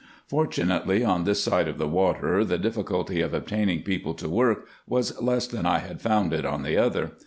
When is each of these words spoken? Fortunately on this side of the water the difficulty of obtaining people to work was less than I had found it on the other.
Fortunately 0.27 1.03
on 1.05 1.25
this 1.25 1.43
side 1.43 1.67
of 1.67 1.77
the 1.77 1.87
water 1.87 2.43
the 2.43 2.57
difficulty 2.57 3.21
of 3.21 3.35
obtaining 3.35 3.83
people 3.83 4.15
to 4.15 4.27
work 4.27 4.65
was 4.87 5.21
less 5.21 5.45
than 5.45 5.67
I 5.67 5.77
had 5.77 6.01
found 6.01 6.33
it 6.33 6.43
on 6.43 6.63
the 6.63 6.75
other. 6.75 7.11